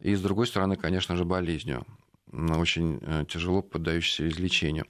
и 0.00 0.14
с 0.14 0.20
другой 0.20 0.46
стороны, 0.46 0.76
конечно 0.76 1.16
же, 1.16 1.24
болезнью, 1.24 1.86
очень 2.30 2.98
э, 3.00 3.24
тяжело 3.26 3.62
поддающейся 3.62 4.28
излечению. 4.28 4.84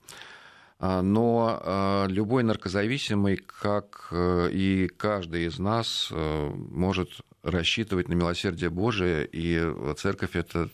А, 0.80 1.02
но 1.02 2.06
любой 2.08 2.42
наркозависимый, 2.42 3.36
как 3.36 4.08
э, 4.10 4.50
и 4.50 4.88
каждый 4.88 5.46
из 5.46 5.60
нас, 5.60 6.08
э, 6.10 6.50
может 6.52 7.20
рассчитывать 7.44 8.08
на 8.08 8.14
милосердие 8.14 8.70
Божие, 8.70 9.28
и 9.30 9.94
церковь 9.96 10.34
это 10.34 10.68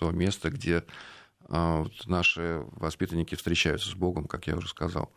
то 0.00 0.10
место, 0.10 0.48
где 0.48 0.82
а, 1.48 1.84
наши 2.06 2.64
воспитанники 2.72 3.34
встречаются 3.34 3.90
с 3.90 3.94
Богом, 3.94 4.24
как 4.24 4.46
я 4.46 4.56
уже 4.56 4.66
сказал. 4.68 5.12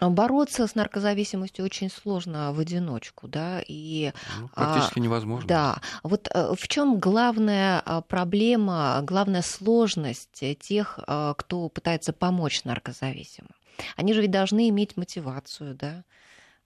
Бороться 0.00 0.66
с 0.66 0.74
наркозависимостью 0.74 1.64
очень 1.64 1.88
сложно 1.88 2.52
в 2.52 2.58
одиночку, 2.58 3.28
да, 3.28 3.62
и 3.66 4.12
ну, 4.40 4.48
практически 4.48 4.98
а, 4.98 5.02
невозможно. 5.02 5.46
Да, 5.46 5.80
вот 6.02 6.28
э, 6.32 6.54
в 6.58 6.66
чем 6.66 6.98
главная 6.98 7.80
а, 7.84 8.00
проблема, 8.02 9.00
главная 9.04 9.42
сложность 9.42 10.44
тех, 10.58 10.98
кто 11.36 11.68
пытается 11.68 12.12
помочь 12.12 12.64
наркозависимым? 12.64 13.54
Они 13.96 14.12
же 14.12 14.22
ведь 14.22 14.32
должны 14.32 14.68
иметь 14.70 14.96
мотивацию, 14.96 15.74
да, 15.76 16.04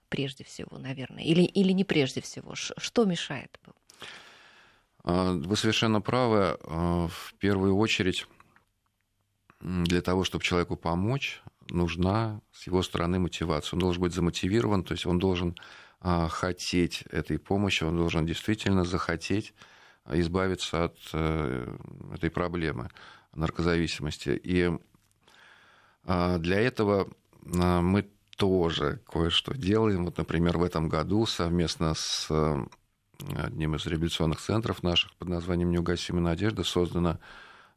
прежде 0.08 0.44
всего, 0.44 0.78
наверное, 0.78 1.25
или, 1.25 1.42
или 1.42 1.73
не 1.73 1.85
прежде 1.85 2.23
всего? 2.23 2.54
Что 2.54 3.04
мешает? 3.04 3.58
А, 3.66 3.70
вы 5.07 5.57
совершенно 5.57 6.01
правы. 6.01 6.59
А, 6.65 7.07
в 7.09 7.35
первую 7.39 7.77
очередь, 7.77 8.27
для 9.61 10.03
того, 10.03 10.25
чтобы 10.25 10.45
человеку 10.45 10.77
помочь, 10.77 11.43
нужна 11.71 12.41
с 12.53 12.67
его 12.67 12.83
стороны 12.83 13.19
мотивация. 13.19 13.77
Он 13.77 13.81
должен 13.81 14.03
быть 14.03 14.13
замотивирован, 14.13 14.83
то 14.83 14.93
есть 14.93 15.07
он 15.07 15.19
должен 15.19 15.57
а, 16.01 16.29
хотеть 16.29 17.03
этой 17.11 17.39
помощи, 17.39 17.85
он 17.85 17.97
должен 17.97 18.27
действительно 18.27 18.85
захотеть 18.85 19.55
избавиться 20.09 20.85
от 20.85 20.97
э, 21.15 21.77
этой 22.15 22.31
проблемы 22.31 22.91
наркозависимости. 23.35 24.41
И 24.41 24.71
для 26.05 26.61
этого 26.61 27.09
мы 27.35 28.09
тоже 28.37 29.01
кое-что 29.11 29.57
делаем. 29.57 30.05
Вот, 30.05 30.17
например, 30.19 30.59
в 30.59 30.63
этом 30.63 30.89
году 30.89 31.27
совместно 31.27 31.95
с 31.95 32.29
одним 33.37 33.75
из 33.75 33.87
реабилитационных 33.87 34.40
центров 34.40 34.82
наших 34.82 35.14
под 35.14 35.28
названием 35.28 35.70
«Неугасимая 35.70 36.23
надежда» 36.23 36.64
создана 36.64 37.18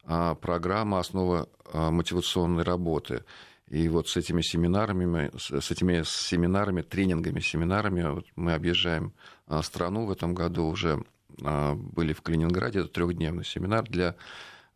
а, 0.05 0.35
программа 0.35 0.99
«Основа 0.99 1.49
а, 1.71 1.91
мотивационной 1.91 2.63
работы». 2.63 3.23
И 3.69 3.87
вот 3.87 4.09
с 4.09 4.17
этими 4.17 4.41
семинарами, 4.41 5.31
с 5.37 5.69
этими 5.69 6.01
семинарами, 6.03 6.81
тренингами, 6.81 7.39
семинарами 7.39 8.23
мы 8.35 8.53
объезжаем 8.53 9.13
а, 9.47 9.61
страну 9.61 10.05
в 10.05 10.11
этом 10.11 10.33
году 10.33 10.65
уже 10.65 11.03
были 11.37 12.11
в 12.11 12.21
Калининграде, 12.21 12.79
это 12.79 12.89
трехдневный 12.89 13.45
семинар 13.45 13.83
для 13.87 14.15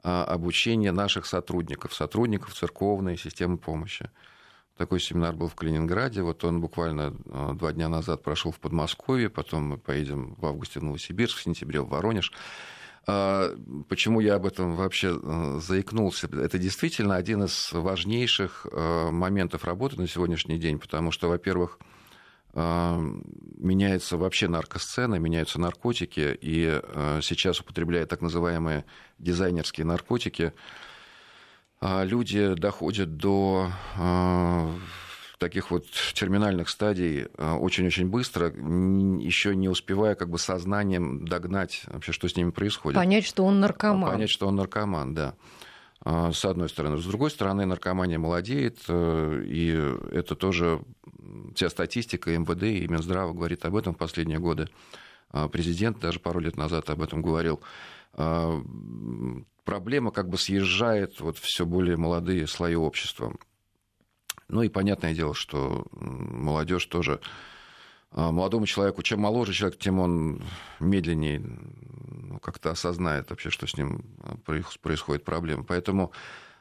обучения 0.02 0.94
наших 0.94 1.26
сотрудников, 1.26 1.94
сотрудников 1.94 2.54
церковной 2.54 3.18
системы 3.18 3.58
помощи. 3.58 4.10
Такой 4.78 5.00
семинар 5.00 5.36
был 5.36 5.48
в 5.50 5.56
Калининграде. 5.56 6.24
Вот 6.24 6.44
он 6.44 6.60
буквально 6.60 7.16
а, 7.32 7.54
два 7.54 7.74
дня 7.74 7.90
назад 7.90 8.24
прошел 8.24 8.52
в 8.52 8.60
Подмосковье. 8.60 9.30
Потом 9.30 9.64
мы 9.66 9.78
поедем 9.78 10.34
в 10.36 10.46
августе 10.46 10.80
в 10.80 10.84
Новосибирск, 10.84 11.38
в 11.38 11.44
сентябре 11.44 11.82
в 11.82 11.90
Воронеж. 11.90 12.32
А, 13.06 13.56
почему 13.88 14.20
я 14.20 14.34
об 14.34 14.48
этом 14.48 14.76
вообще 14.76 15.16
а, 15.22 15.60
заикнулся? 15.60 16.28
Это 16.28 16.58
действительно 16.58 17.16
один 17.16 17.44
из 17.44 17.72
важнейших 17.72 18.66
моментов 18.74 19.64
работы 19.64 19.98
на 20.02 20.08
сегодняшний 20.08 20.58
день, 20.58 20.80
потому 20.80 21.12
что, 21.12 21.30
во-первых, 21.30 21.78
меняется 22.56 24.16
вообще 24.16 24.48
наркосцена, 24.48 25.16
меняются 25.16 25.60
наркотики, 25.60 26.38
и 26.40 26.80
сейчас 27.24 27.60
употребляют 27.62 28.12
так 28.12 28.22
называемые 28.22 28.86
дизайнерские 29.18 29.88
наркотики, 29.88 30.54
люди 31.84 32.54
доходят 32.54 33.18
до 33.18 33.70
а, 33.98 34.74
таких 35.38 35.70
вот 35.70 35.86
терминальных 36.14 36.70
стадий 36.70 37.28
а, 37.38 37.58
очень-очень 37.58 38.08
быстро, 38.08 38.48
еще 38.48 39.56
не 39.56 39.68
успевая 39.68 40.16
как 40.16 40.30
бы 40.30 40.40
сознанием 40.40 41.28
догнать 41.28 41.84
вообще, 41.88 42.14
что 42.14 42.30
с 42.30 42.38
ними 42.38 42.52
происходит. 42.52 42.98
Понять, 42.98 43.26
что 43.26 43.44
он 43.44 43.60
наркоман. 43.60 44.12
Понять, 44.12 44.30
что 44.30 44.48
он 44.48 44.56
наркоман, 44.56 45.14
да. 45.14 45.36
С 46.06 46.44
одной 46.44 46.68
стороны. 46.68 46.98
С 46.98 47.06
другой 47.06 47.32
стороны, 47.32 47.66
наркомания 47.66 48.20
молодеет, 48.20 48.78
э, 48.90 49.44
и 49.46 49.70
это 50.12 50.36
тоже 50.36 50.82
вся 51.56 51.70
статистика 51.70 52.38
МВД 52.38 52.64
и 52.64 52.88
Минздрава 52.90 53.32
говорит 53.32 53.64
об 53.64 53.76
этом 53.78 53.94
в 53.94 53.98
последние 53.98 54.40
годы. 54.40 54.68
Президент 55.52 56.00
даже 56.00 56.20
пару 56.20 56.42
лет 56.42 56.58
назад 56.58 56.90
об 56.90 57.02
этом 57.02 57.22
говорил 57.22 57.62
проблема 59.64 60.12
как 60.12 60.30
бы 60.30 60.38
съезжает 60.38 61.20
вот 61.20 61.38
все 61.38 61.66
более 61.66 61.98
молодые 61.98 62.48
слои 62.48 62.76
общества. 62.76 63.34
Ну 64.48 64.62
и 64.62 64.70
понятное 64.70 65.14
дело, 65.14 65.34
что 65.34 65.88
молодежь 65.92 66.86
тоже 66.86 67.22
а, 68.12 68.32
молодому 68.32 68.66
человеку, 68.68 69.02
чем 69.02 69.22
моложе 69.22 69.54
человек, 69.54 69.80
тем 69.80 70.00
он 70.00 70.44
медленнее 70.80 71.40
ну, 71.40 72.40
как-то 72.40 72.72
осознает 72.72 73.30
вообще, 73.30 73.50
что 73.50 73.66
с 73.66 73.76
ним 73.76 74.04
а, 74.22 74.36
происходит 74.82 75.24
проблема. 75.24 75.64
Поэтому 75.64 76.12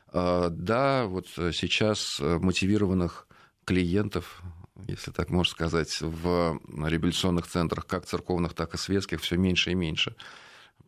а, 0.08 0.48
да, 0.48 1.04
вот 1.06 1.26
сейчас 1.28 2.18
мотивированных 2.20 3.26
клиентов, 3.64 4.42
если 4.88 5.10
так 5.10 5.28
можно 5.28 5.50
сказать, 5.50 6.00
в 6.00 6.58
реабилитационных 6.68 7.46
центрах, 7.46 7.86
как 7.86 8.06
церковных, 8.06 8.54
так 8.54 8.74
и 8.74 8.78
светских, 8.78 9.20
все 9.20 9.36
меньше 9.36 9.72
и 9.72 9.74
меньше. 9.74 10.16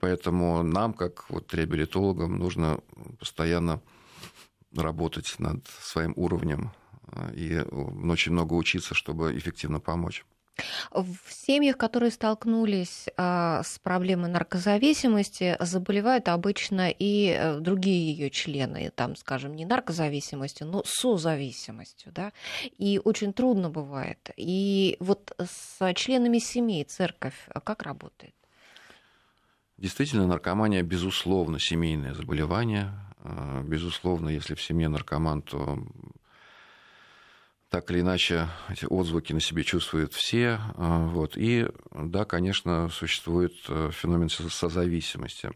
Поэтому 0.04 0.62
нам, 0.62 0.92
как 0.92 1.30
вот 1.30 1.54
реабилитологам, 1.54 2.36
нужно 2.36 2.80
постоянно 3.18 3.80
работать 4.76 5.36
над 5.38 5.66
своим 5.66 6.12
уровнем 6.16 6.72
э, 7.06 7.34
и 7.34 7.58
очень 7.58 8.32
много 8.32 8.52
учиться, 8.52 8.92
чтобы 8.92 9.34
эффективно 9.38 9.80
помочь. 9.80 10.26
В 10.92 11.16
семьях, 11.30 11.78
которые 11.78 12.10
столкнулись 12.10 13.06
а, 13.16 13.62
с 13.62 13.78
проблемой 13.78 14.28
наркозависимости, 14.28 15.56
заболевают 15.58 16.28
обычно 16.28 16.90
и 16.90 17.30
э, 17.30 17.60
другие 17.60 18.12
ее 18.12 18.28
члены, 18.28 18.92
там, 18.94 19.16
скажем, 19.16 19.56
не 19.56 19.64
наркозависимостью, 19.64 20.66
но 20.66 20.82
созависимостью, 20.84 22.12
да, 22.12 22.32
и 22.76 23.00
очень 23.02 23.32
трудно 23.32 23.70
бывает. 23.70 24.32
И 24.36 24.98
вот 25.00 25.34
с 25.38 25.94
членами 25.94 26.40
семей 26.40 26.84
церковь 26.84 27.48
как 27.64 27.82
работает? 27.82 28.34
Действительно, 29.76 30.26
наркомания, 30.26 30.82
безусловно, 30.82 31.58
семейное 31.58 32.14
заболевание. 32.14 32.92
А, 33.18 33.62
безусловно, 33.62 34.28
если 34.28 34.54
в 34.54 34.62
семье 34.62 34.88
наркоман, 34.88 35.42
то 35.42 35.78
так 37.68 37.90
или 37.90 38.00
иначе 38.00 38.48
эти 38.68 38.84
отзвуки 38.84 39.32
на 39.32 39.40
себе 39.40 39.64
чувствуют 39.64 40.12
все. 40.12 40.60
А, 40.76 41.06
вот. 41.06 41.36
И 41.36 41.66
да, 41.92 42.24
конечно, 42.24 42.88
существует 42.88 43.52
э, 43.68 43.90
феномен 43.92 44.28
созависимости. 44.28 45.50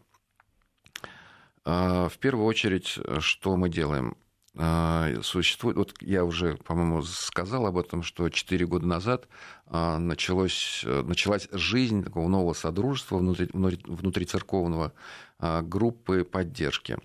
В 1.65 2.13
первую 2.19 2.45
очередь, 2.45 2.97
что 3.19 3.55
мы 3.55 3.69
делаем? 3.69 4.17
А, 4.61 5.13
существует, 5.21 5.77
вот 5.77 5.93
я 6.01 6.25
уже, 6.25 6.57
по-моему, 6.57 7.01
сказал 7.03 7.65
об 7.65 7.77
этом, 7.77 8.03
что 8.03 8.27
4 8.27 8.65
года 8.65 8.85
назад 8.85 9.29
а, 9.67 9.97
началось, 9.97 10.83
началась 10.83 11.47
жизнь 11.53 12.03
такого 12.03 12.27
нового 12.27 12.51
содружества 12.51 13.19
внутри, 13.19 13.47
внутри 13.53 14.25
церковного 14.25 14.91
а, 15.39 15.61
группы 15.61 16.25
поддержки. 16.25 16.97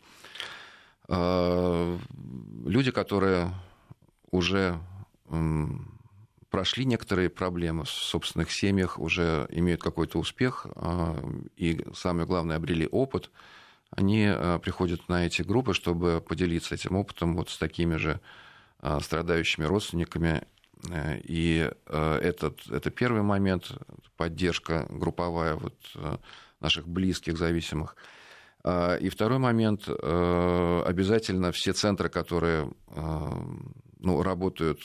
Люди, 1.07 2.91
которые 2.91 3.53
уже 4.31 4.81
прошли 6.49 6.87
некоторые 6.87 7.29
проблемы 7.29 7.85
в 7.85 7.91
собственных 7.91 8.51
семьях, 8.51 8.99
уже 8.99 9.47
имеют 9.51 9.83
какой-то 9.83 10.19
успех 10.19 10.67
и, 11.57 11.87
самое 11.95 12.27
главное, 12.27 12.57
обрели 12.57 12.89
опыт– 12.91 13.31
они 13.97 14.31
приходят 14.63 15.09
на 15.09 15.27
эти 15.27 15.43
группы, 15.43 15.75
чтобы 15.75 16.21
поделиться 16.21 16.75
этим 16.75 16.97
опытом 16.97 17.37
вот 17.37 17.51
с 17.51 17.59
такими 17.59 17.97
же 17.97 18.21
страдающими 19.01 19.65
родственниками. 19.65 20.43
И 21.25 21.71
этот, 21.87 22.67
это 22.69 22.91
первый 22.91 23.23
момент, 23.23 23.73
поддержка 24.17 24.87
групповая 24.91 25.55
вот 25.55 25.75
наших 26.61 26.87
близких 26.89 27.39
зависимых. 27.39 27.97
И 28.67 29.09
второй 29.11 29.39
момент, 29.39 29.89
обязательно 29.89 31.53
все 31.53 31.73
центры, 31.73 32.09
которые 32.09 32.71
ну, 34.05 34.23
работают 34.23 34.81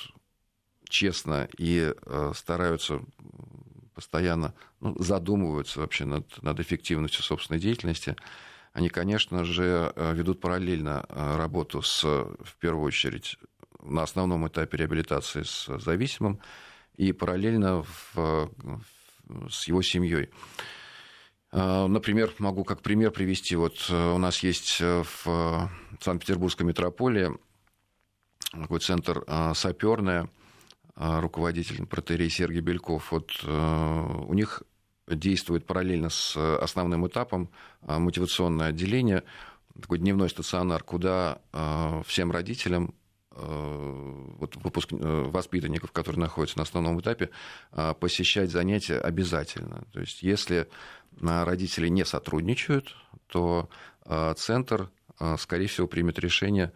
честно 0.90 1.48
и 1.58 1.94
э, 1.94 2.32
стараются 2.36 3.02
постоянно 3.94 4.54
ну, 4.80 4.96
задумываются 5.00 5.82
вообще 5.82 6.06
над, 6.06 6.42
над 6.42 6.60
эффективностью 6.60 7.24
собственной 7.24 7.60
деятельности, 7.60 8.16
они, 8.80 8.88
конечно 8.88 9.44
же, 9.44 9.92
э, 9.94 10.14
ведут 10.14 10.40
параллельно 10.40 11.06
э, 11.10 11.36
работу 11.36 11.82
с, 11.82 12.02
в 12.04 12.56
первую 12.60 12.86
очередь, 12.86 13.38
на 13.84 14.04
основном 14.04 14.48
этапе 14.48 14.78
реабилитации 14.78 15.44
с 15.44 15.68
зависимым 15.80 16.40
и 16.96 17.12
параллельно 17.12 17.84
в, 17.84 18.16
в, 18.16 19.50
с 19.50 19.68
его 19.68 19.82
семьей. 19.82 20.30
Например, 21.52 22.32
могу 22.40 22.64
как 22.64 22.82
пример 22.82 23.12
привести. 23.12 23.56
Вот 23.56 23.90
у 23.90 24.18
нас 24.18 24.44
есть 24.44 24.80
в 24.80 25.72
Санкт-Петербургской 26.00 26.66
метрополии 26.66 27.32
такой 28.52 28.80
центр 28.80 29.24
саперная, 29.56 30.30
руководитель 30.96 31.86
протерей 31.86 32.30
Сергей 32.30 32.62
Бельков, 32.62 33.12
вот 33.12 33.32
э, 33.44 34.24
у 34.28 34.34
них 34.34 34.64
действует 35.16 35.66
параллельно 35.66 36.10
с 36.10 36.36
основным 36.36 37.08
этапом 37.08 37.50
а, 37.82 38.00
мотивационное 38.00 38.68
отделение, 38.68 39.24
такой 39.80 40.00
дневной 40.00 40.30
стационар, 40.30 40.84
куда 40.84 41.42
а, 41.54 42.02
всем 42.04 42.32
родителям 42.32 42.94
э, 43.32 44.26
вот 44.40 44.56
выпуск... 44.58 44.90
Э, 44.92 45.24
воспитанников, 45.30 45.92
которые 45.92 46.20
находятся 46.20 46.58
на 46.58 46.64
основном 46.64 47.00
этапе, 47.00 47.30
посещать 48.00 48.52
занятия 48.52 48.98
обязательно. 48.98 49.86
То 49.94 50.02
есть 50.02 50.24
если 50.24 50.68
родители 51.22 51.88
не 51.88 52.04
сотрудничают, 52.04 52.96
то 53.28 53.70
центр, 54.36 54.90
скорее 55.38 55.68
всего, 55.68 55.88
примет 55.88 56.20
решение 56.20 56.74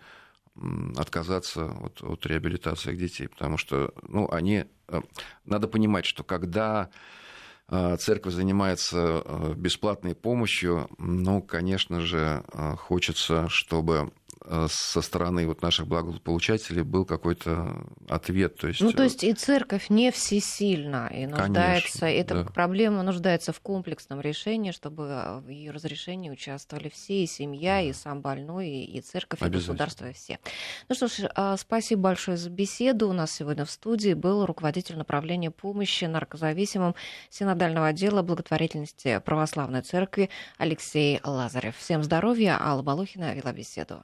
отказаться 0.96 1.65
от, 1.65 2.02
от 2.04 2.26
реабилитации 2.26 2.96
детей, 2.96 3.28
потому 3.28 3.58
что 3.58 3.93
ну, 4.04 4.30
они... 4.32 4.65
Э, 4.88 5.02
надо 5.46 5.67
понимать, 5.67 6.06
что 6.06 6.24
когда 6.24 6.89
э, 6.89 6.93
церковь 7.97 8.34
занимается 8.34 9.23
э, 9.23 9.54
бесплатной 9.56 10.15
помощью, 10.15 10.89
ну, 10.97 11.41
конечно 11.41 12.02
же, 12.02 12.43
хочется, 12.78 13.47
чтобы 13.49 14.12
со 14.67 15.02
стороны 15.02 15.48
вот 15.48 15.62
наших 15.62 15.88
благополучателей 15.88 16.84
был 16.84 17.06
какой-то 17.06 17.86
ответ. 18.10 18.58
То 18.58 18.67
есть... 18.67 18.82
Ну, 18.82 18.91
то 18.91 19.04
есть 19.04 19.24
и 19.24 19.34
церковь 19.34 19.89
не 19.89 20.12
всесильна, 20.12 21.10
и 21.13 21.26
нуждается, 21.26 22.00
Конечно, 22.00 22.06
эта 22.06 22.43
да. 22.43 22.50
проблема 22.52 23.04
нуждается 23.04 23.54
в 23.54 23.60
комплексном 23.62 24.22
решении, 24.22 24.72
чтобы 24.72 25.41
в 25.46 25.50
ее 25.50 25.72
разрешении 25.72 26.30
участвовали 26.30 26.89
все, 26.89 27.24
и 27.24 27.28
семья, 27.28 27.82
и 27.82 27.93
сам 27.93 28.22
больной, 28.22 28.69
и 28.69 29.02
церковь, 29.02 29.41
и 29.41 29.46
государство, 29.46 30.10
и 30.10 30.13
все. 30.13 30.39
Ну 30.89 30.96
что 30.96 31.08
ж, 31.08 31.30
а, 31.36 31.58
спасибо 31.58 32.02
большое 32.02 32.38
за 32.38 32.50
беседу. 32.50 33.10
У 33.10 33.13
нас 33.13 33.32
сегодня 33.32 33.65
в 33.65 33.72
студии 33.72 34.13
был 34.13 34.46
руководитель 34.46 34.98
направления 34.98 35.52
помощи 35.52 36.06
наркозависимым 36.06 36.96
синодального 37.30 37.88
отдела 37.88 38.22
благотворительности 38.22 39.22
Православной 39.24 39.82
Церкви 39.82 40.30
Алексей 40.58 41.19
Лазарев. 41.24 41.78
Всем 41.78 42.04
здоровья. 42.04 42.58
Алла 42.60 42.82
Балухина 42.82 43.34
вела 43.34 43.54
беседу. 43.54 44.02